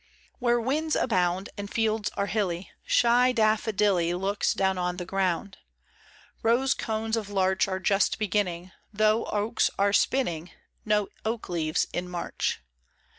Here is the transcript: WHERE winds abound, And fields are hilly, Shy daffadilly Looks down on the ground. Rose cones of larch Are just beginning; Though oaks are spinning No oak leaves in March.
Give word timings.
WHERE 0.39 0.59
winds 0.59 0.95
abound, 0.95 1.49
And 1.59 1.69
fields 1.71 2.09
are 2.17 2.25
hilly, 2.25 2.71
Shy 2.83 3.31
daffadilly 3.31 4.15
Looks 4.19 4.55
down 4.55 4.79
on 4.79 4.97
the 4.97 5.05
ground. 5.05 5.59
Rose 6.41 6.73
cones 6.73 7.15
of 7.15 7.29
larch 7.29 7.67
Are 7.67 7.79
just 7.79 8.17
beginning; 8.17 8.71
Though 8.91 9.25
oaks 9.25 9.69
are 9.77 9.93
spinning 9.93 10.49
No 10.85 11.09
oak 11.23 11.49
leaves 11.49 11.85
in 11.93 12.09
March. 12.09 12.61